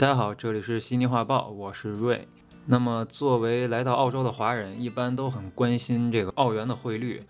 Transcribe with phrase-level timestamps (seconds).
[0.00, 2.26] 大家好，这里是悉尼画报，我是瑞。
[2.64, 7.22] 那么，作为来到澳洲的华人，一般都很关心这个澳元的汇率。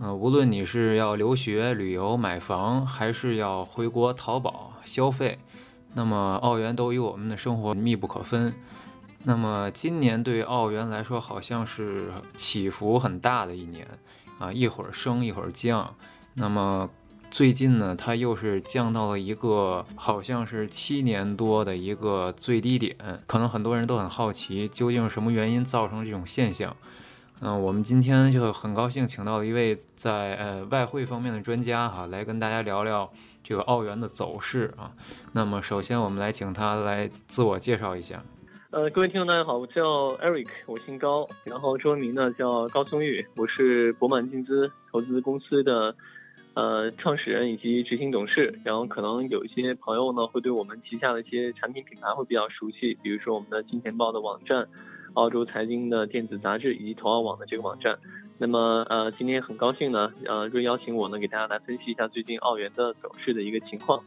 [0.00, 5.38] 呃，无论你是要留学、旅游、买房，还是要回国淘宝消费，
[5.94, 8.52] 那么澳元都与我们的生活密不可分。
[9.22, 13.86] 那么，今年对澳元来说，好像是起伏很大的一年
[14.40, 15.94] 啊，一会儿升，一会儿降。
[16.34, 16.90] 那么。
[17.36, 22.96] 最近呢，它又是降到了一个好像是七年多的一个最低点，
[23.26, 26.74] 可能很多人都很好奇，究竟是什么原因造成这种现象？
[27.42, 34.90] 嗯，我们今天就很高兴请到了一位在呃外汇方面的专家哈，来跟大家聊聊这个澳元的走势啊。
[35.32, 38.24] 那么首先我们来请他来自我介绍一下。
[38.70, 39.82] 呃，各位听众大家好，我叫
[40.24, 45.94] Eric，我姓高，然后中文名呢叫高松玉，我是博满净资投资公司的。
[46.56, 54.66] 呃，创始人以及执行董事，然后可能有一些朋友呢，会对我们旗下的一些产品品牌会比较熟悉，比如说我们的金钱豹的网站，
[55.12, 57.98] 澳洲财经的电子杂志以及投澳网的这个网站。
[58.38, 64.02] 那么，呃，今天很高兴呢，呃，瑞邀请我呢，给大家来分析一下最近澳元的走势的一个情况。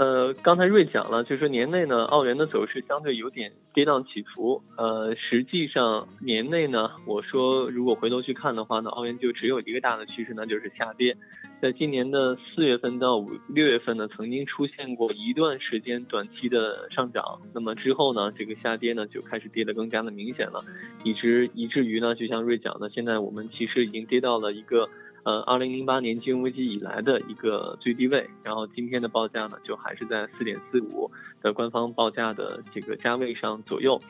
[0.00, 4.62] 呃，刚才瑞讲了，就是年内呢，澳元的走势相对有点跌宕起伏。
[4.78, 11.14] 呃，实际上年内呢，我说如果回头去看的话呢，澳元就只有一个大的趋势，那就是下跌。
[11.60, 20.64] 在今年的四月份到五六月份呢，曾经出现过一段时间短期的上涨，那么之后呢，这个下跌呢就开始跌得更加的明显了，
[21.04, 24.88] 以至以至于呢，就像瑞讲的，现在我们其实已经跌到了一个。
[25.22, 31.10] 呃，二零零八年金融危机以来的一个最低位，然后今天的报价呢，就还是在四点四五
[31.42, 34.00] 的官方报价的这个价位上左右。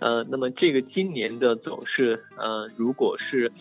[0.00, 3.52] 呃，那么这个今年的走势，呃，如果是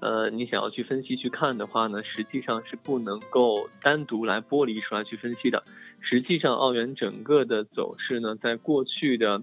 [0.00, 5.64] 呃你想要去分析去看的话呢，实际上是不能够单独来剥离出来去分析的。
[6.00, 9.42] 实际上，澳元整个的走势呢，在过去的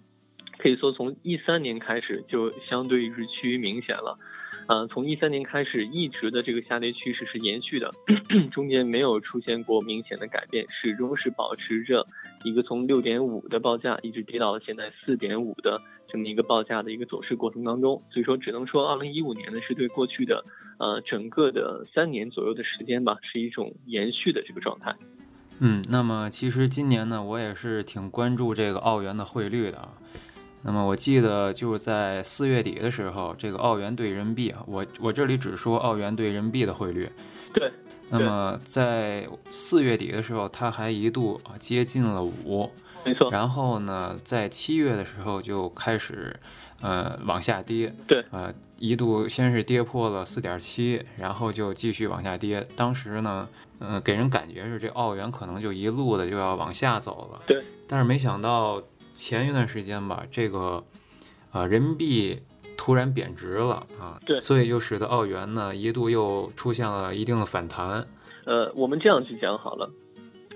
[0.58, 4.18] 可以说从一三年开始就相对于是趋于明显了。
[4.68, 7.92] 呃，从一三年开始，一直的这个下跌趋势是延续的，
[8.52, 12.06] 中间没有出现过明显的改变，始终是保持着
[12.46, 18.02] 一个从六点五的报价一直跌到了现在四点五的这么一个报价的一个走势过程当中。
[18.12, 20.44] 所以说，只能说二零一五年呢是对过去的
[20.78, 24.96] 呃整个的三年左右的时间吧，是一种延续的这个状态。
[25.60, 29.94] 嗯，那么其实今年呢，我也是挺关注这个澳元的汇率的啊。
[30.64, 37.12] 那么我记得就是在四月底的时候，这个澳元兑人民币啊，我我这里只说澳元兑人民币的汇率。
[37.54, 37.72] 对。
[38.12, 42.70] 那么在四月底的时候，它还一度啊接近了五。
[43.04, 43.32] 没错。
[43.32, 46.40] 然后呢，在七月的时候就开始
[46.82, 47.92] 呃往下跌。
[48.06, 48.24] 对。
[48.30, 52.68] 呃，一度先是跌破了四点七，然后就继续往下跌。
[52.76, 53.50] 当时呢，
[53.80, 57.42] 嗯，给人感觉是这澳元可能就一路的就要往下走了。
[57.48, 57.60] 对。
[57.88, 58.80] 但是没想到。
[59.14, 60.84] 前一段时间吧，这个，
[61.52, 62.40] 呃，人民币
[62.78, 68.08] 突然贬值了啊，对，所以就使得澳元呢一度又出现了一定的反弹。
[68.46, 69.92] 呃，我们这样去讲好了，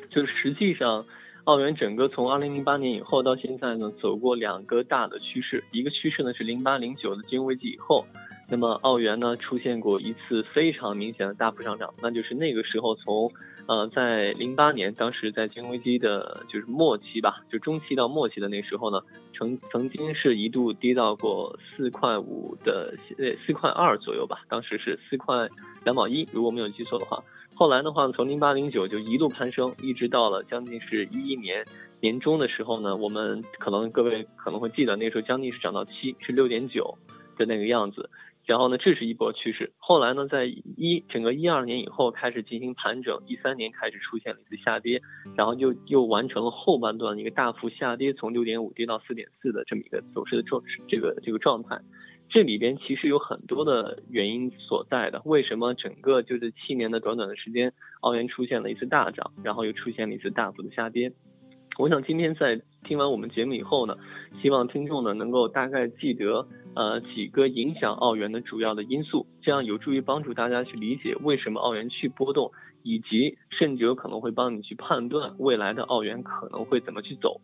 [0.09, 1.05] 就是实际上，
[1.43, 8.05] 澳元整个从二零零八年以后到现在呢，走过两个大的趋势，一个趋势呢是零八零九的金融危机以后。
[8.47, 13.31] 那么澳元呢出现过一次非常明显的大幅上涨，那就是那个时候从，
[13.67, 19.01] 呃，在零八年当时在金融危机的就是末期吧，就中期到末期的那时候呢，
[19.33, 25.47] 曾曾经是一度跌到过四块五的呃四块二左右吧，当时是四块
[25.83, 27.23] 两毛一，如果没有记错的话。
[27.57, 31.65] 后来的话，从零八零九就一路攀升，一直到了将近是一一年
[32.01, 36.97] 年中的时候呢，我们可能各位可能会记得那时候将近是涨到七，是六点九
[37.37, 38.09] 的那个样子。
[38.45, 39.73] 然后呢，这是一波趋势。
[39.77, 45.01] 后来呢，在一整个一二年以后开始进行盘整，一三年开始出现了一次下跌，
[45.35, 51.79] 然后又又完成了后半段一个大幅下跌，从六点五跌到四点四的这么一个走势的状这个这个状态。
[52.27, 55.21] 这里边其实有很多的原因所在的。
[55.25, 57.71] 为什么整个就是七年的短短的时间，
[58.01, 61.11] 澳元出现了一次大涨，然后又出现了一次大幅的下跌？
[61.77, 63.97] 我想今天在听完我们节目以后呢，
[64.41, 72.51] 希望听众呢能够大概记得呃几个影响澳元的主要的因素，这样有助于帮助大家去理解为什么澳元去波动，
[72.83, 77.41] 以及甚至有可能会帮你去判断未来的澳元可能会怎么去走。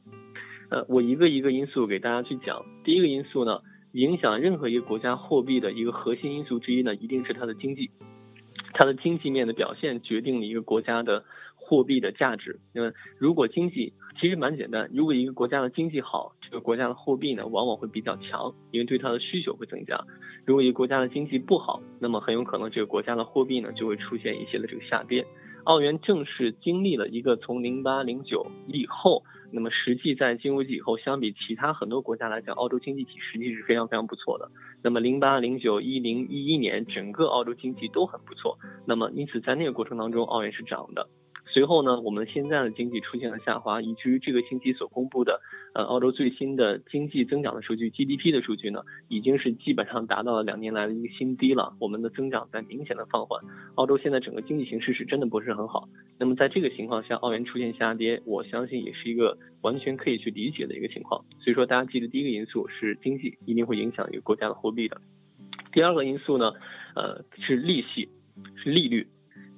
[0.69, 2.65] 呃，我一个一个因素给大家去讲。
[2.83, 3.61] 第一个因素呢，
[3.93, 7.89] 影响任何一个国家货币的一个核心因素之一呢，一定是它的经济，
[8.73, 11.23] 它的经济面的表现决定了一个国家的。
[11.63, 19.99] 货币的价值，因为如果经济其实蛮简单，如果一个国家的经济好，这个国家的货币呢往往会比较强，因为对它的需求会增加。
[20.45, 25.25] 如果一个国家的经济不好，那么很有可能这个国家的货币呢就会出现一些的这个下跌。
[25.63, 34.51] 澳元正是经历了一个从零八零九以后，那么实际在金融危机以后，相比其他很多国家来讲，澳洲经济体实际是非常非常不错的。
[34.83, 38.59] 那么零八零九一零一一年，整个澳洲经济都很不错。
[38.85, 41.09] 那么因此在那个过程当中，澳元是涨的。
[41.53, 45.41] 随后呢，我们现在的经济出现了下滑，以至于这个星期所公布的，
[45.73, 51.73] 呃，澳洲最新的经济增长的数据 GDP 的数据呢，已经是基本上达到了两年来的一个新低了。
[51.79, 53.43] 我们的增长在明显的放缓，
[53.75, 55.89] 澳洲现在整个经济形势是真的不是很好。
[56.17, 61.25] 那么在这个情况下，澳元出现下跌，我相信也是一个完全可以去理解的一个情况。
[61.41, 65.01] 所以说，大家记得第一个因素是经济一定会影响一个国家的货币的。
[65.73, 66.53] 第二个因素呢，
[66.95, 68.07] 呃，是利息，
[68.55, 69.07] 是利率。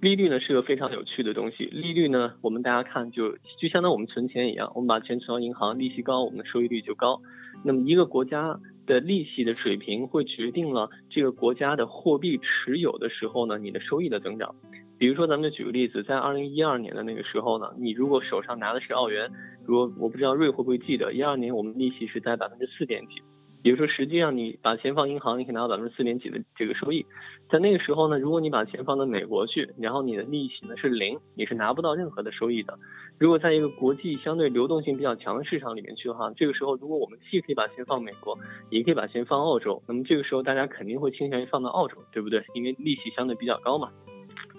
[0.04, 1.64] 利率呢是个非常有趣的东西。
[1.64, 7.22] 利率呢，我们大家看就就相当于我们存钱一样，我们把钱存到银行，利息高，我们的收益率就高。
[7.64, 14.54] 那么一个国家的利息的水平会决定了这个国家的货币持有的时候呢，你的收益的增长。
[14.98, 19.32] 比如说，咱们就举个例子，在二零一二年的那个时候呢，你如果手上拿的是澳元，
[19.66, 23.22] 如果我不知道瑞会不会记得，一二年我们利息是在百分之四点几。
[23.64, 27.06] 比如说，实际上你把钱放银行，你可以拿到百分之四点几的这个收益。
[27.50, 32.78] 在那个时候呢，如果你把钱放到美国去，然后你的利息呢是零，你是拿不到任何的收益的。
[33.18, 38.38] 如果在一个国际相对流动性比较强的市场里面去的话，这个时候如果我们既可以把钱放美国，
[38.70, 42.44] 也可以把钱放澳洲，那么这个时候大家肯定会倾向于放到澳洲，对不对？
[42.54, 43.90] 因为利息相对比较高嘛。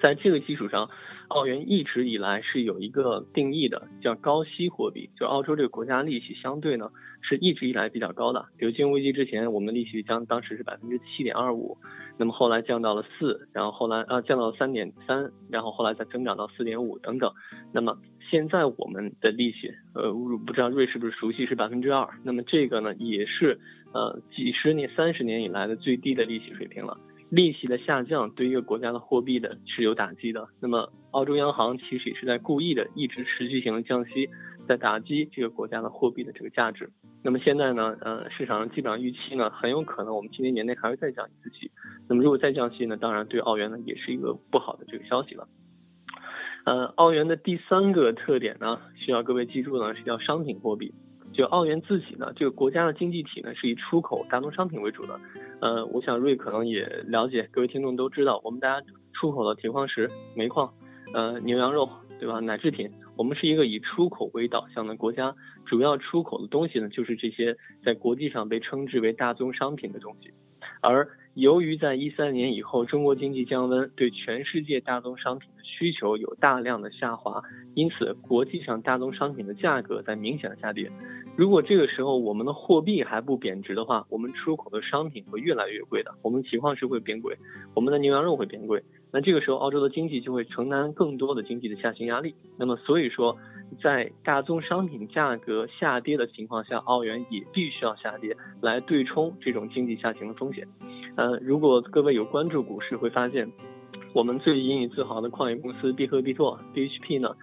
[0.01, 0.89] 在这个基础上，
[1.29, 5.11] 澳元一直以来是有一个定义的，叫高息货币。
[5.19, 6.91] 就澳洲这个国家利息相对呢
[7.23, 8.47] 是一直以来比较高的。
[8.57, 11.77] 比如金融危机之前，我们的利息将当时是百分之七点二五，
[12.19, 17.33] 那么后来降到了四，然后后来啊降到了三点三，然后后来再增长到四点五等等。
[17.73, 17.99] 那么
[18.31, 22.09] 现在我们的利息，呃，不知道瑞是不是熟悉是百分之二？
[22.23, 23.59] 那么这个呢也是
[23.93, 26.99] 呃几十年、三十年以来的最低的利息水平了。
[27.31, 30.47] 利息的下降对一个国家的货币的是有打击的。
[30.61, 34.29] 那么，澳洲央行其实也是在故意的一直持续性的降息，
[34.69, 36.91] 在打击这个国家的货币的这个价值。
[37.23, 41.71] 那么现在呢，呃，市场上基本上预期呢，很有可能我们今年年内还会再降一次息。
[42.09, 45.47] 那么如果再降息呢，当然对澳元呢也是一个不好的这个消息了。
[46.65, 50.93] 呃，澳元的第三个特点呢，需要各位记住呢，是叫商品货币。
[51.33, 55.21] 就澳元自己呢，这个国家的经济体呢是以出口大宗商品为主的。
[55.61, 60.73] 呃，我想瑞可能也了解，各位听众都知道，我们大家出口的铁矿石、煤矿，
[61.15, 61.89] 呃，牛羊肉，
[62.19, 62.41] 对吧？
[62.41, 65.35] 奶制品，我们是一个以出口为导向的国家，
[65.65, 70.31] 主要出口的东西呢就是这些在国际上被称之为大宗商品的东西，
[70.83, 71.09] 而。
[71.35, 77.43] 由于在一三年以后，中国经济降温，对全世界大宗商品需求有大量的下滑，
[77.75, 80.91] 因此国际上大宗商品的价格在明显的下跌。
[81.37, 87.37] 如果这个时候我们的货币还不贬值的话，我们出口的商品会越来越贵的，我们情况是会变贵，
[87.75, 88.85] 我们的牛羊肉会变贵。
[89.11, 92.35] 那这个时候澳洲的经济就会承担更多的经济的下行压力。
[92.57, 93.37] 那么所以说。
[93.83, 100.69] 在大宗商品价格下跌的情况下，澳元也必须要下跌来对冲这种经济下行的风险。
[101.17, 103.51] 呃，如果各位有关注股市，会发现
[104.15, 107.35] 我们最引以自豪的矿业公司必和必拓 （BHP） 呢，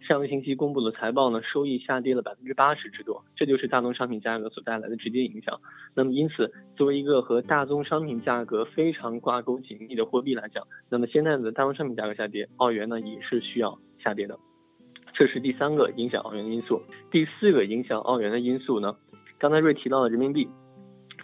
[0.00, 5.60] 上个星期公布的财报呢，收益下跌了百分之八十之多，这就是大宗商品价格所带来的直接影响。
[5.94, 14.36] 那么因此，作为一个和大宗商品价格非常挂钩紧密的货币来讲，那么现在的大宗商品价格下跌，澳元呢也是需要下跌的。
[15.14, 16.82] 这是第三个影响澳元的因素。
[17.12, 18.96] 第四个影响澳元的因素呢？
[19.38, 20.48] 刚才瑞提到了人民币，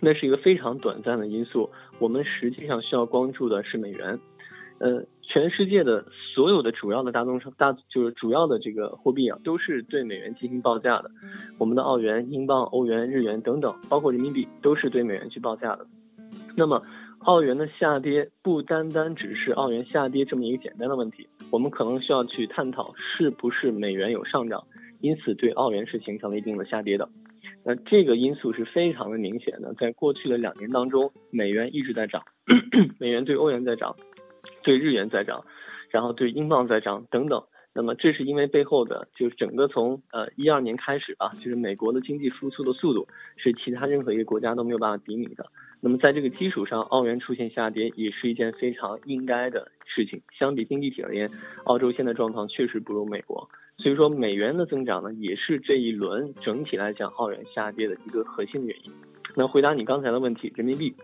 [0.01, 1.71] 那是一个非常短暂的因素。
[1.99, 4.21] 我们实际上需要关注的是美元。
[4.83, 11.09] 呃，全世界的所有的主要的大宗商大就是主要的这个货币啊，都是对美元进行报价的。
[11.57, 15.87] 我们的澳元、英镑、欧元、日元等等，包括人民币，都是对美元去报价的。
[16.57, 16.83] 那么，
[17.21, 24.65] 澳元的下跌不单单只是澳元下跌这么一个简单的问题，我们可能需要去探讨是不是美元有上涨，
[25.01, 27.09] 因此对澳元是形成了一定的下跌的。
[27.65, 32.21] 那这个因素是非常的明显的，在过去的两年当中，美元一直在涨，
[32.99, 33.95] 美元对欧元在涨，
[34.63, 35.45] 对日元在涨，
[35.91, 37.43] 然后对英镑在涨等等。
[37.75, 45.47] 那么这是因为背后的就是整个从呃一二年开始啊，就是美国的经济复苏的速度是其他任何一个国家都没有办法比拟的。
[45.81, 50.21] 那么在这个基础上，澳元出现下跌也是一件非常应该的事情。
[50.39, 51.31] 相比经济体而言，
[51.65, 58.93] 澳洲现在状况确实不如美国，所以说美元的增长呢，也是这一轮整体来讲澳元下跌的一个核心原因。
[59.35, 60.95] 那回答你刚才的问题，人民币，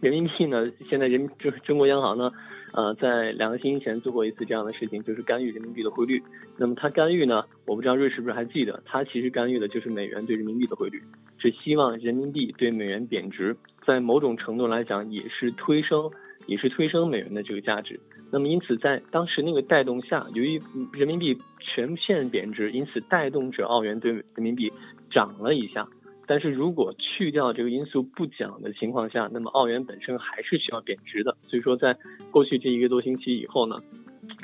[0.00, 2.32] 人民币呢，现在人中中国央行呢，
[2.72, 6.22] 呃，在两个星期前做过一次这样的事情，就是干预人民币的汇率。
[6.56, 11.02] 那么它干预呢，我不知道瑞是不是还记得，它其实干预的就是美元对人民币的汇率，
[11.38, 13.56] 是希望人民币对美元贬值。
[13.86, 16.10] 在某种程度来讲，也是推升，
[16.46, 17.98] 也是推升美元的这个价值。
[18.30, 20.60] 那么因此在当时那个带动下，由于
[20.92, 24.70] 人民币全线贬值，因此带动着澳元对人民币
[25.10, 25.88] 涨了一下。
[26.26, 31.34] 但是如果去掉这个因素不讲的情况下，那么澳元本身还是需要贬值的。
[31.48, 31.96] 所以说，在
[32.30, 33.80] 过去这一个多星期以后呢，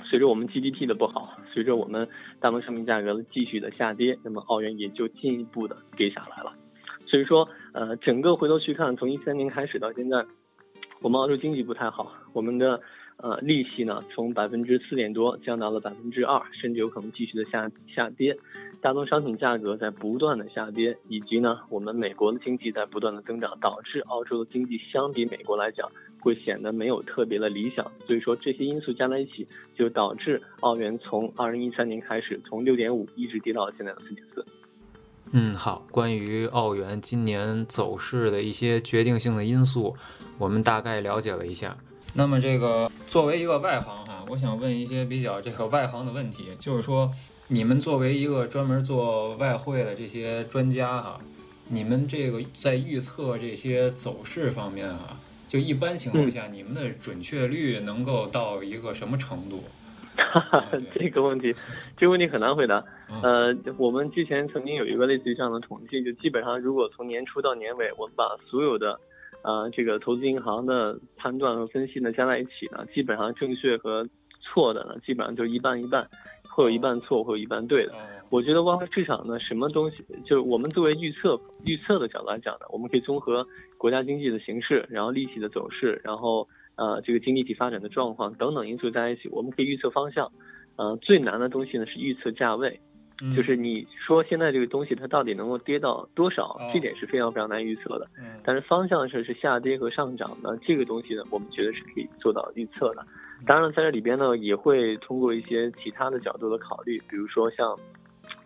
[0.04, 2.08] 随着我们 GDP 的不好，随着我们
[2.40, 6.52] 大宗商品价格的继续的下跌，那么澳元也就进一步的跌下来了。
[7.06, 10.24] 所以说，呃，整个回头去看，从一三年开始到现在，
[11.00, 12.80] 我们澳洲经济不太好，我们的。
[13.16, 18.36] 呃，利息呢，从百分之四点多降到了百分之二，甚至有可能继续的下下跌。
[18.80, 25.88] 大宗商品价格在不断的下跌，以及呢，我们美国的经济在不断的增长，导致澳洲的经济相比美国来讲，
[26.24, 27.88] 会显得没有特别的理想。
[28.06, 34.44] 所以说这些因素加在一起，就导致澳元从二零一三年开始，从六点五一直跌到现在的四点四。
[35.32, 39.94] 嗯，好，关于澳元今年走势的一些决定性的因素，
[40.38, 41.76] 我们大概了解了一下。
[42.12, 47.10] 那么这个作为一个外行哈，我想问一些比较这个外行的问题，就是说，
[47.48, 51.18] 你们作为一个专门做外汇的这些专家哈，
[51.68, 55.18] 你们这个在预测这些走势方面哈，
[55.54, 59.62] 就一般情况下，你们的准确率能够到一个什么程度？
[60.18, 61.54] 哈哈，这个问题，
[61.96, 62.84] 这个问题很难回答。
[63.22, 68.98] 呃，我们之前曾经有一个类似于这样的统计，就基本上如果从年初到年尾，我们把所有的。
[69.42, 74.08] 呃，这个投资银行的判断和分析呢，加在一起呢，基本上正确和
[74.40, 76.08] 错的呢，基本上就一半一半，
[76.54, 77.92] 会有一半错，会有一半对的。
[78.30, 83.46] 我觉得外汇市场呢，什么东西，就是我们作为预测预测的角度来讲呢，我们可以综合
[83.76, 90.30] 国家经济的形势，然后利息的走势，然后呃这个经济体发展的状况等等因素在一起，我们可以预测方向。
[90.76, 92.80] 呃，最难的东西呢是预测价位。
[93.36, 98.08] 就是你说现在这个东西它到底能够跌到多少，这点是非常非常难预测的。
[98.42, 103.06] 但是方向是是下跌和上涨呢，这个东西呢，我们觉得是可以做到预测的。
[103.46, 107.76] 当然，在这里边呢，也会通过一些其他的角度的考虑，比如说像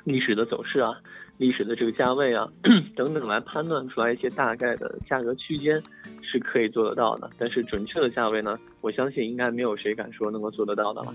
[0.04, 0.92] 历史的走势啊、
[1.36, 2.48] 历史的这个价位啊
[2.96, 5.80] 等等，来判断出来一些大概的价格区间
[6.22, 7.30] 是可以做得到的。
[7.38, 11.14] 但是准确的价位呢，我相信应该没有谁敢说能够做得到的了。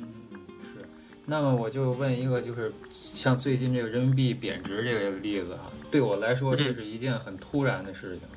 [0.74, 0.80] 是
[1.26, 8.28] 那么我就问一个，就是像最近这个人民币贬值这个例子啊，对我来说这是一件很突然的事情，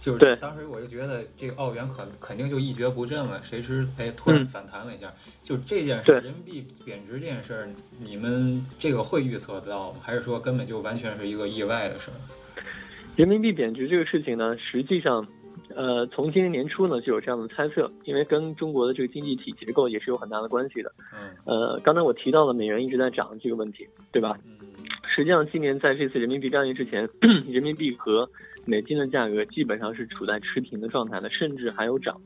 [0.00, 5.12] 就是当时我就觉得这个澳元可肯定就一蹶不振了，谁知哎突然反弹了一下，
[5.42, 9.98] 就这件事，人民币贬值这件事儿，你们这个会预测得到吗？
[10.00, 12.16] 还是说根本就完全是一个意外的事儿？
[13.16, 15.26] 人民币贬值这个事情呢，实际上。
[15.76, 20.90] 呃，从今年年初呢就有这样的猜测，因为跟中国的这个经济体结构也是有很大的关系的。
[21.12, 21.28] 嗯。
[21.44, 24.36] 呃，刚才我提到了美元一直在涨这个问题，对吧？
[24.46, 24.56] 嗯。
[25.14, 27.08] 实际上，今年在这次人民币战役之前，
[27.46, 28.28] 人民币和
[28.68, 32.20] 美金的价格基本上是处在持平的状态的，甚至还有涨，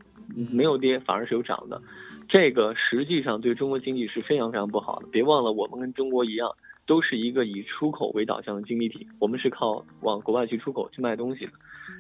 [0.51, 1.81] 没有跌，反而是有涨的。
[2.29, 5.07] 这个实际上对中国经济是非常非常不好的。
[5.13, 6.51] 别忘了，我们跟中国一样，
[6.85, 11.53] 都是一个以出口为导向的经济体，我们是靠往国外去出口去卖东西的。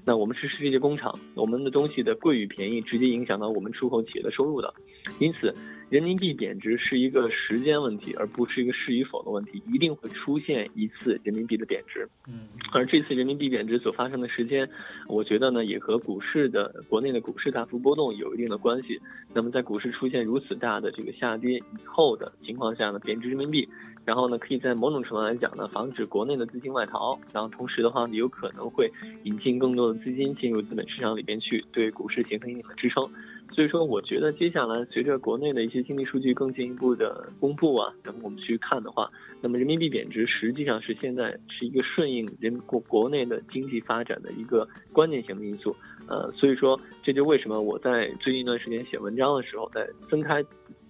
[0.04, 4.74] 那我们是世界工厂，我们的东西的贵与便宜直接影响到我们出口企业的收入的，
[5.20, 5.54] 因此
[5.92, 12.08] 人民币贬值是一个时间问题，而不是一个是与否的问题，一定会出现一次人民币的贬值。
[12.26, 14.66] 嗯，而这次人民币贬值所发生的时间，
[15.06, 18.98] 我觉得呢也和股市的国内的股市大幅波动有一定的关系。
[19.34, 23.68] 那么在股市出现如此大的这个下跌以后的情况下呢，贬值人民币。
[24.06, 28.90] 然后呢，可以在某种程度来讲呢，防止国内的资金外逃，然后同时的话呢，有可能会
[29.24, 33.06] 引进更多的资金进入资本市场里边去，对股市形成一定的支撑。
[33.52, 39.10] 所以说，我觉得接下来随着国内的一些经济数据更进一步的公布啊，等我们去看的话，
[39.42, 45.76] 那么人民币贬值实际上是现在是一个顺应人国国内的经济发展的一个关键性的因素。
[46.08, 50.42] 呃，所以说这就为什么我在最近一段时间写文章的时候，在分开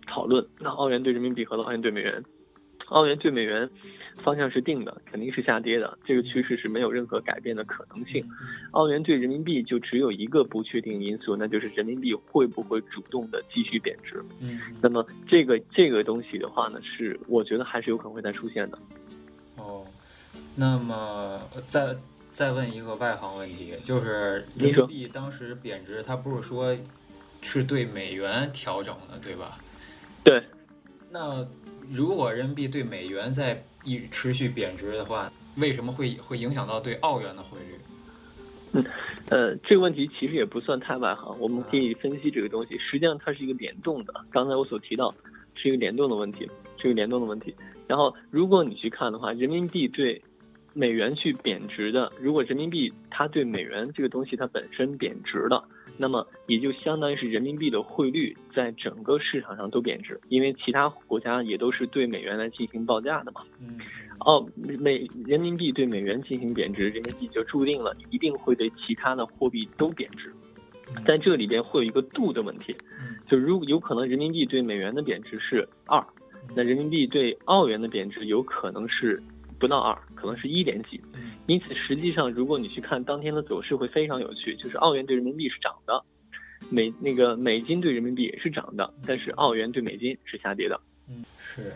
[0.06, 2.22] 讨论那澳元对人民币和澳元对美元。
[2.92, 3.68] 澳元对美元
[4.22, 8.24] 方向是定的，肯定是下跌的，这个趋势是没有任何改变的可能性。
[8.72, 14.22] 澳元对人民币就只有一个不确定因素，那就是人民币会不会主动的继续贬值。
[14.40, 18.78] 嗯，那么这个这个东西的话呢，是我觉得还是有可能会再出现的。
[19.56, 19.84] 哦，
[20.54, 21.96] 那么再
[22.30, 26.76] 再问一个外行问题，就是人民币当时贬值，它不是说
[27.40, 29.58] 是对美元调整的，对吧？
[30.22, 30.42] 对。
[31.10, 31.46] 那
[31.92, 37.74] 如果人民币对美元在一持续贬值的话，为什么会会影响到对澳元的汇率？
[38.72, 38.82] 嗯，
[39.28, 42.78] 呃，这个问题其实也不算太外行，我们可以分析这个东西。
[42.78, 45.14] 实际上它是一个联动的，刚才我所提到
[45.54, 47.54] 是一个联动的问题，是一个联动的问题。
[47.86, 50.22] 然后如果你去看的话，人民币对
[50.72, 55.62] 美元去贬值的，如果人民币它对美元这个东西它本身贬值了，
[56.02, 63.42] 那么也就相当于是人民币的汇率在整个市场上都贬值，因为其他国家也都是对美元来进行报价的嘛。
[63.60, 63.78] 嗯
[64.18, 70.34] 哦，美人民币对美元进行贬值，人民币就注定了一定会对其他的货币都贬值。
[71.06, 76.04] 在这里边会有一个度的问题，嗯就如果有可能人民币对美元的贬值是二，
[76.56, 79.22] 那人民币对澳元的贬值有可能是
[79.62, 81.00] 不到二，可能是一点几。
[81.14, 86.04] 嗯因此，实际上如果你去看当天的走势会非常有趣，就是澳元对人民币是涨的，
[86.70, 90.80] 美那个美金对人民币也是涨的，但是澳元对美金是下跌的。
[91.08, 91.72] 嗯是。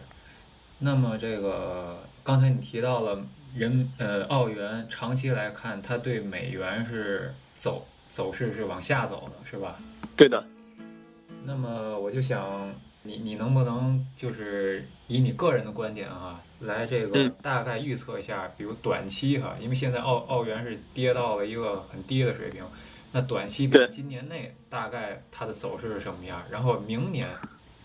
[0.78, 3.24] 那么这个刚才你提到了
[3.56, 9.80] 人呃澳元长期来看，它对美元是走走势是往下走的，是吧？
[10.16, 10.44] 对的，
[11.44, 22.64] 那么我就想，你你能不能就是以你个人的观点啊，来这个嗯大概预测一下，比如短期哈，因为现在澳澳元是跌到了一个很低的水平，
[23.12, 27.28] 那短期比如今年内大概它的走势是什么样，然后明年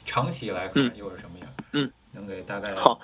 [0.05, 1.49] 长期来看嗯又是什么样？
[1.73, 2.99] 嗯，能给大概好？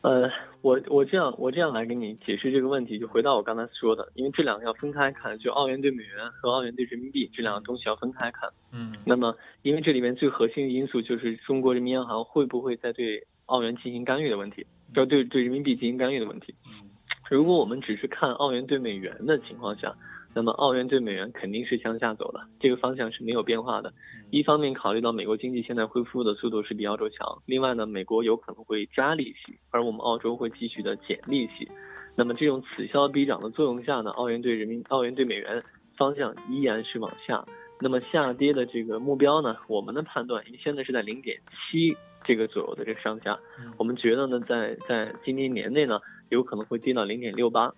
[0.00, 0.30] 呃，
[0.62, 8.48] 我我这样我这样来给你解释这个问题，就回到我刚才说的，因为这两个要分开看，就澳元对美元和澳元对人民币这两个东西要分开看。
[8.70, 14.64] 嗯那么，因为这里面最核心的因素就是中国人民银行会不会再对澳元进行干预的问题，
[14.94, 16.54] 要对对人民币进行干预的问题。
[16.66, 16.88] 嗯
[17.30, 19.94] 如果我们只是看澳元对美元的情况下，
[20.34, 23.92] 那么澳元对美元肯定是向下走的，这个方向是没有变化的。
[24.30, 31.68] 一方面考虑到美国经济现在恢复的速度是比澳洲强，另外呢，美国有可能会加利息，而我们澳洲会继续的减利息。
[32.16, 35.62] 那么这种此消彼长的作用下呢，澳元对人民澳元对美元
[35.98, 37.44] 方向依然是往下。
[37.80, 43.38] 那么下跌的这个目标呢，我们的判断现在是在零点七这个左右的这个上下。
[43.60, 47.72] 嗯我们觉得呢，在在今年年内呢，有可能会跌到零点六八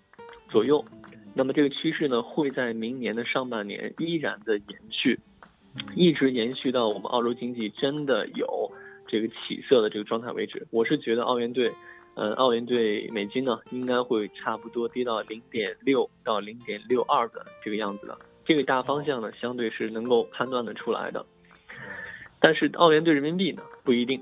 [0.49, 0.83] 左右。
[1.33, 5.19] 那么这个趋势呢，会在明年的上半年依然的延续，
[5.95, 8.71] 一直延续到我们澳洲经济真的有
[9.07, 10.67] 这个起色的这个状态为止。
[10.71, 11.71] 我是觉得澳元对，
[12.15, 18.17] 呃，澳元对美金呢，应该会差不多跌到零点六到零点六二的这个样子的。
[18.51, 21.25] 这个大方向呢，相对是能够判断得出来的。
[22.37, 24.21] 但是澳元对人民币呢，不一定。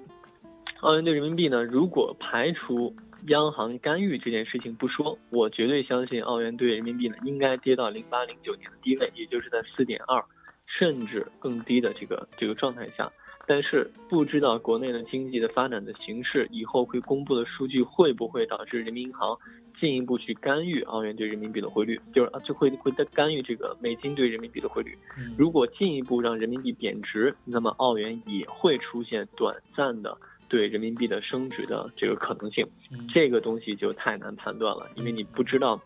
[0.82, 10.24] 澳元对人民币呢，如果排除央行干预这件事情不说，我绝对相信澳元对人民币呢应该跌到零八零九年的低位，也就是在四点二，
[10.68, 13.12] 甚至更低的这个这个状态下。
[13.48, 19.36] 但是不知道国内的经济的发展的形势，以后会公布的数据会不会导致人民银行
[19.80, 24.98] 进一步去干预澳元对人民币的汇率，就是啊就会会干预这个美金对人民币的汇率。
[25.18, 32.68] 嗯如果进一步让人民币贬值，那么澳元也会出现短暂的对人民币的升值的这个可能性。
[32.92, 35.82] 嗯这个东西就太难判断了，因为你不知道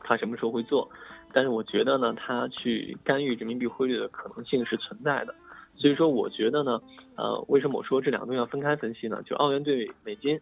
[0.00, 0.88] 他什么时候会做。
[1.32, 5.34] 但是我觉得呢，他去干预人民币汇率的可能性是存在的。
[5.78, 6.80] 所以说，我觉得呢，
[7.16, 9.22] 呃，为什么我说这两个东西要分开分析呢？
[9.26, 10.40] 就澳元对美金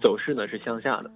[0.00, 1.10] 走势呢是向下的，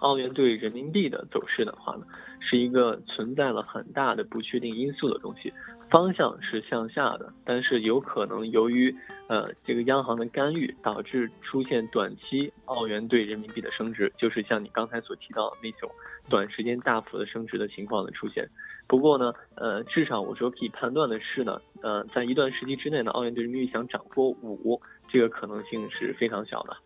[0.00, 2.04] 澳元对人民币的走势的话呢，
[2.40, 5.52] 是一个存在了很大的不确定因素的东西，
[5.88, 8.94] 方向是向下的，但是有可能由于
[9.28, 15.90] 呃这个央行的干预，导致出现短期澳元对人民币的升值，就是像你刚才所提到的那种
[16.28, 18.48] 短时间大幅的升值的情况的出现。
[18.86, 26.76] 不过呢，呃，至少我说可以判断的是呢，呃，在一段时期之内呢，澳元对人民币想涨过五，这个可能性是非常小的。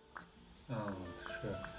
[0.69, 0.77] 嗯，
[1.27, 1.74] 是。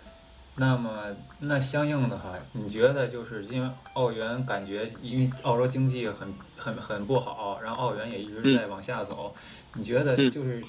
[0.58, 9.36] 那么，那相应的哈，你觉得就是因为澳元感觉，因为澳洲经济很很很不好，然后澳元也一直在往下走，
[9.74, 10.64] 你觉得嗯就是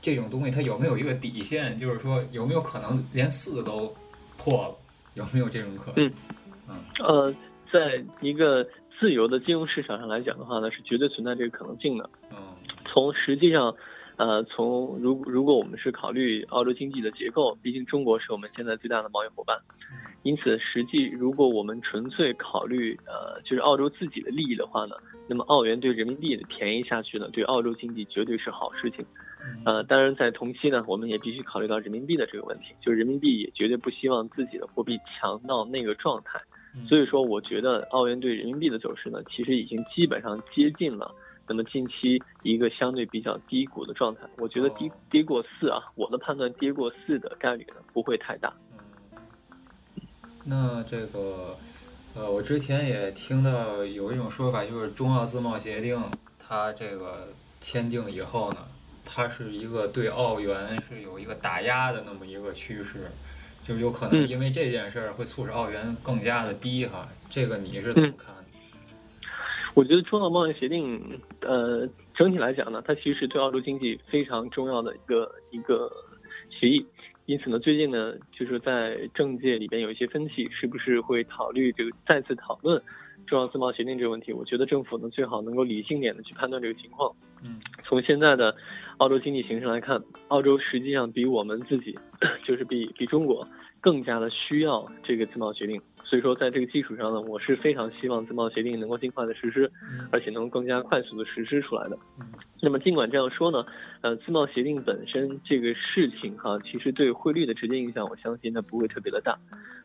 [0.00, 1.76] 这种东西它有没有一个底线？
[1.76, 3.92] 就是说有没有可能连四都
[4.38, 4.74] 破了？
[5.14, 6.06] 有没有这种可能？
[6.68, 7.34] 嗯呃，
[7.72, 8.64] 在一个
[9.00, 12.08] 自由的金融市场上来讲的话呢，是绝对存在这个可能性的。
[12.30, 12.38] 嗯
[12.92, 13.74] 从实际上，
[14.16, 19.58] 呃，从如如果我们是考虑澳洲经济的结构，毕竟中国是我们现在最大的贸易伙伴，
[20.22, 24.94] 因此实际如果我们纯粹考虑呃就是澳洲自己的利益的话呢，
[25.28, 29.04] 那么澳元对人民币的便宜下去呢，对澳洲经济绝对是好事情。
[29.46, 36.40] 嗯呃，当然在同期呢，我们也必须考虑到人民币的这个问题，就是人民币也绝对不希望自己的货币强到那个状态。
[36.76, 41.14] 嗯所以说，我觉得澳元对人民币的走势呢，其实已经基本上接近了
[41.46, 44.22] 那么近期一个相对比较低谷的状态。
[44.38, 48.52] 我觉得低哦跌过四啊，我的判断跌过四的概率呢不会太大。
[48.72, 49.18] 嗯，
[50.44, 51.56] 那这个，
[52.14, 56.02] 呃，我之前也听到有一种说法，就是中澳自贸协定，
[56.38, 57.28] 它这个
[57.60, 58.58] 签订以后呢，
[59.04, 63.10] 它是一个对澳元是有一个打压的那么一个趋势，
[63.62, 67.08] 就有可能因为这件事儿会促使澳元更加的低哈。
[67.28, 68.34] 这个你是怎么看？
[69.74, 75.90] 我觉得中澳贸易协定，呃，整体来讲呢，它其实是对澳洲经济非常重要的一个一个
[76.50, 76.84] 协议。
[77.26, 82.82] 因此呢，最近呢，就是在政界里边有一些分歧，是不是会考虑这个再次讨论
[83.26, 84.30] 中澳自贸协定这个问题？
[84.30, 87.10] 我觉得政府呢，最好能够理性点的去判断这个情况。
[87.42, 88.54] 嗯，从现在的
[88.98, 91.98] 澳洲经济形势来看，澳洲实际上比我们自己，
[92.44, 93.48] 就是比比中国
[93.84, 95.78] 更加的需要这个自贸协定。
[96.04, 99.70] 所以说，在这个基础上呢，我是非常希望自贸协定能够尽快的实施，
[100.10, 101.98] 而且能够更加快速的实施出来的。
[102.62, 103.66] 那么尽管这样说呢，
[104.00, 109.38] 呃，自贸协定本身这个事情哈，其实对汇率的直接影响，我相信它不会特别的大。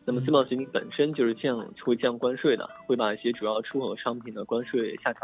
[0.06, 5.22] 那么自贸协定本身就是降会降关税的，会把一些主要出口商品的关税下调。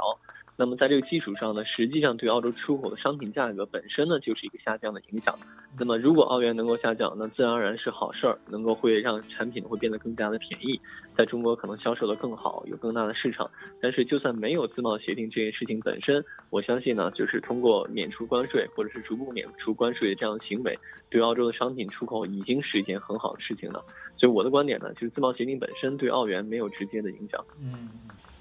[0.58, 5.38] 那么在这个基础上呢，实际上对澳洲出口的商品价格本身呢，就是一个下降的影响。
[5.78, 10.80] 那么如果澳元能够下降，那自然而然是好事儿，能够会让产品会变得更加的便宜，
[11.18, 13.52] 在中国可能销售的更好，有更大的市场。
[13.82, 23.84] 但是就算没有自贸协定这件事情本身，我相信呢，就是通过免除关税或者是逐步免除关税这样的行为，对澳洲的商品出口已经是一件很好的事情了。
[24.16, 27.44] 所以我的观点呢，就是自贸协定本身对澳元没有直接的影响。
[27.62, 27.90] 嗯。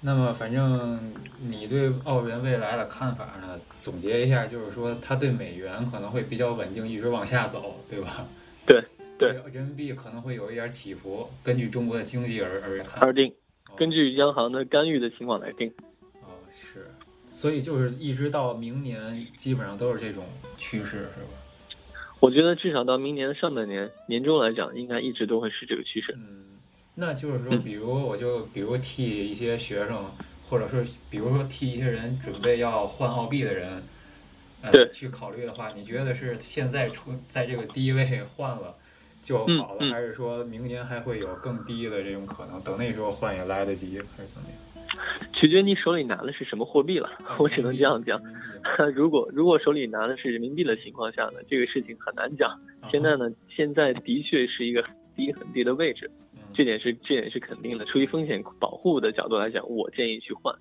[0.05, 0.99] 那么，反正
[1.39, 3.59] 你对澳元未来的看法呢？
[3.75, 8.27] 总结一下，就是说它对美元可能会比较稳定，一直往下走，对吧？
[8.67, 8.83] 对
[9.17, 9.29] 对。
[9.51, 13.33] 人民币可能会有一点起伏，根据中国的经济而而看而定，
[13.75, 15.73] 根据央行的干预的情况来定。
[16.21, 16.85] 哦，是。
[17.33, 20.23] 所以就是一直到明年，基本上都是这种
[20.55, 21.33] 趋势，是吧？
[22.19, 26.13] 我觉得至少到明年的上半年年中来讲，应该一直都会是这个趋势。
[26.15, 26.54] 嗯。
[26.95, 30.05] 那就是说，比如我就比如替一些学生，
[30.43, 33.83] 或者说比如说替一些人准备要换澳币的人，
[34.61, 38.75] 呃，去考虑的话，你觉得是现在出在这个低位 换了
[39.21, 42.61] 就好了，还是说明年还会有更低的这种可能？
[42.61, 44.57] 等那时候换也来得及，还是怎么样？
[45.33, 47.09] 取决你手里拿的是什么货币了。
[47.37, 48.21] 我只能这样讲。
[48.95, 52.57] 如果如果手里拿的是人民币的情况下呢，这个事情很难讲。
[52.89, 56.09] 现在呢，现在的确是一个很低很低的位置。
[56.55, 60.55] 这点是这点是肯定的，出于风险保护的角度来讲，我建议去换，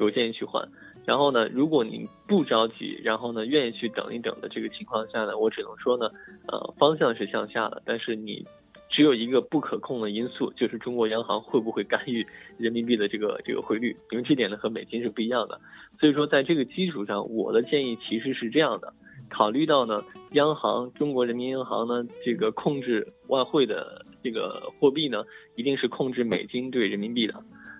[0.00, 0.66] 我建议去换。
[1.04, 6.08] 然后呢，如果您不着急，然后呢愿意去等一等的这个情况下呢，我只能说呢，
[6.46, 8.46] 呃，方向是向下的，但是你
[8.88, 12.24] 只有一个不可控的因素，就是中国央行会不会干预
[12.56, 15.60] 人民币的这个这个汇率，因为这点呢和美金是不一样的。
[15.98, 18.92] 所以说，在这个基础上，我的建议其实是这样的。
[19.28, 19.98] 考虑到呢，
[20.32, 25.24] 央行中国人民银行呢，这个控制外汇的这个货币呢，
[25.56, 27.34] 一定是控制美金对人民币的。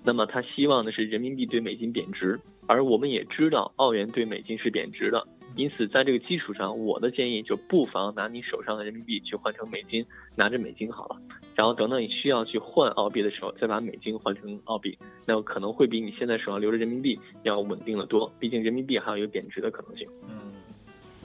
[0.04, 5.24] 那么他希望的是人民币对美金贬值，而我们也知道澳元对美金是贬值的。
[5.56, 11.16] 因此，在这个基础上，我的建议就不妨拿你手上的人民币去换成美金，拿着美金好了。
[11.54, 18.32] 然后等到你需要去换澳币的时候，再把美金换成澳币，那可能会比你现在手上留着人民币要稳定的多。
[18.40, 20.08] 毕竟人民币还有一个贬值的可能性。
[20.28, 20.52] 嗯。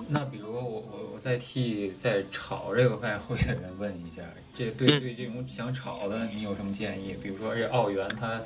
[0.09, 4.21] 那比如我我我再替在炒这个外汇的人问一下，
[4.53, 7.15] 这对对这种想炒的你有什么建议？
[7.21, 8.39] 比如说这澳元它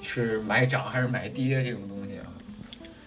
[0.00, 2.26] 是买涨还是买跌这种东西啊？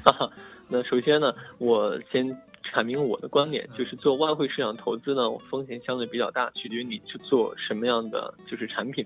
[0.05, 0.31] 哈，
[0.67, 2.29] 那首先呢，我先
[2.71, 9.05] 阐明我的观点，就是做外汇市场投资呢，风险相对比较大，取决于你去做什么样的就是产品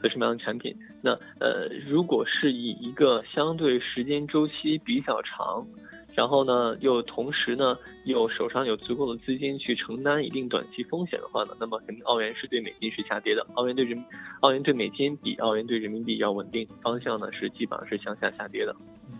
[0.00, 0.74] 和什么样的产品。
[1.02, 5.66] 那呃，如果是以一个相对时间周期比较长。
[6.14, 14.04] 然后呢，又同时呢，又手上有足够的资金去承担一定短期风险的话呢，那么肯定澳元是对美金是下跌的，澳元对人，
[14.40, 18.74] 澳元对美金比澳元对人民币要稳定，方向呢是基本上是向下下跌的。
[19.08, 19.18] 嗯，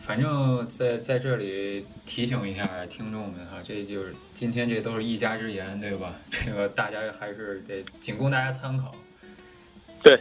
[0.00, 6.14] 反正在在这里提醒一下听众们哈，这就是今天这都是一家之言，对吧？
[6.30, 8.92] 这个大家还是得仅供大家参考。
[10.02, 10.20] 对，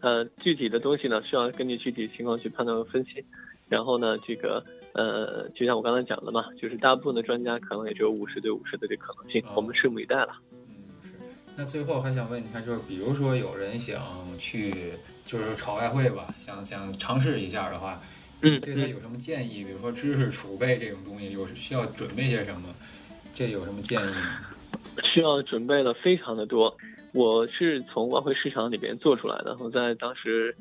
[0.00, 3.24] 呃，具体的东西呢，需要根据具体情况去判断和分析。
[3.68, 4.62] 然后呢，这个。
[4.96, 10.28] 呃，就像我刚才讲的嘛，就是大部分的专家可能也只有五十对五十的这可能性，我们拭目以待了。
[10.52, 11.10] 嗯，是。
[11.54, 14.02] 那最后还想问一下，就是比如说有人想
[14.38, 18.00] 去，就是炒外汇吧，想想尝试一下的话，
[18.40, 19.64] 嗯，对他有什么建议？
[19.64, 22.74] 比如说知识储备这种东西，有需要准备些什么？
[23.34, 24.14] 这有什么建议？
[25.04, 26.74] 需要准备的非常的多。
[27.12, 30.56] 我是从外汇市场里边做出来的，我在当时，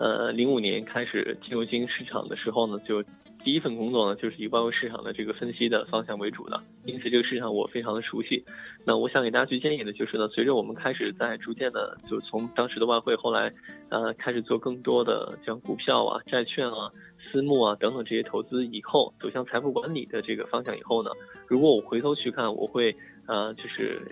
[0.00, 3.04] 呃，零五年开始进入金融市场的时候呢，就。
[3.42, 8.44] 第一份工作呢，就是以外汇市场的这个分析的方向为主的，因此这个市场我非常的熟悉。
[8.84, 13.50] 那我想给大家去建议的就是呢，随着我们开始在逐渐的，就从当时的外汇，后来，
[13.88, 21.08] 呃，开始做更多的像股票啊、债券啊、私募啊等等这些投资以后，走向财富管理的这个方向以后呢，
[21.48, 22.94] 如果我回头去看，我会。
[23.26, 24.02] 呃，就是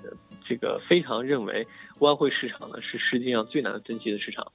[0.46, 1.66] 这个非常认为
[1.98, 4.46] 外汇市场呢是世界上最难分析的市场，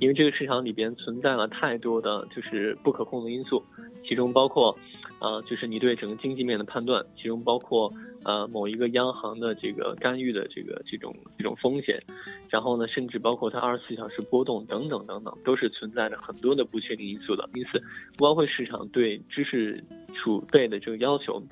[0.00, 3.62] 因为这个市场里边存在了太多的就是不可控的因素，
[4.06, 4.76] 其中包括，
[5.20, 7.92] 呃，就是你对整个经济面的判断，其中包括
[8.24, 12.02] 呃某一个央行的这个干预的这个这种这种风险，
[12.48, 17.48] 然后呢，甚至包括它二十四小时波动等等等等，都是存在着很多的不确定因素的。
[17.54, 17.82] 因此，
[18.20, 21.42] 外汇市场对知识储备的这个要求。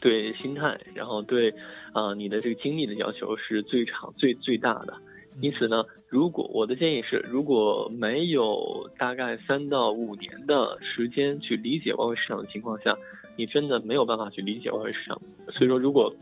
[0.00, 1.52] 对心态，然后对，
[1.92, 4.94] 啊，你的这个精力的要求是最长、最最大的。
[5.40, 12.96] 因此呢，如果我的建议是，如果没有大概三到五年的时间去理解外汇市场的情况下，
[13.36, 15.20] 你真的没有办法去理解外汇市场。
[15.50, 16.14] 所以说，如果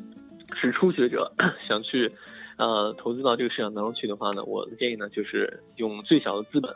[0.55, 1.33] 是初学者
[1.67, 2.11] 想去，
[2.57, 6.75] 呃，投资到这个市场当中去的话呢，我的建议呢就是用最小的资本。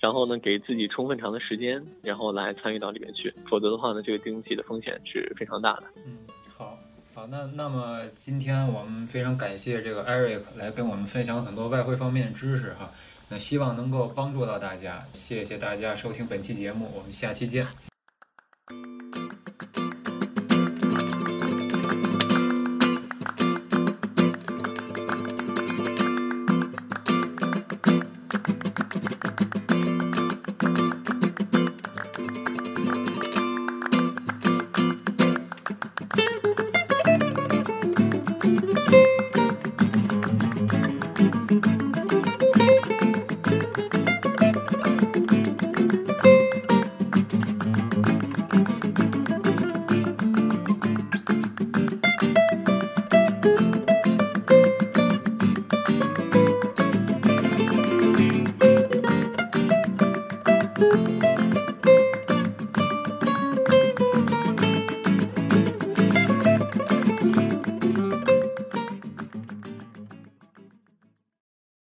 [0.00, 5.82] 然后呢，给自己充分长的时间，然后来参与到里面去，否则的话呢，这个金融体的风险是非常大的。
[6.06, 6.16] 嗯，
[7.12, 12.90] 好，那那么今天我们非常感谢这个 Eric 来跟我们分享很多外汇方面的知识哈，
[13.28, 17.66] 那希望能够帮助到大家，谢谢大家收听本期节目，我们下期见。